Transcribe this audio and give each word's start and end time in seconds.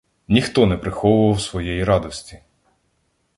Ніхто 0.27 0.65
не 0.65 0.77
приховував 0.77 1.41
своєї 1.41 1.83
радості. 1.83 2.39